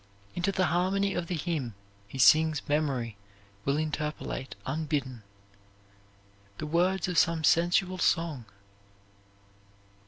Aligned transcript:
Into 0.33 0.51
the 0.51 0.65
harmony 0.65 1.13
of 1.13 1.27
the 1.27 1.35
hymn 1.35 1.75
he 2.07 2.17
sings 2.17 2.67
memory 2.67 3.17
will 3.65 3.77
interpolate 3.77 4.55
unbidden, 4.65 5.21
the 6.57 6.65
words 6.65 7.07
of 7.07 7.19
some 7.19 7.43
sensual 7.43 7.99
song. 7.99 8.45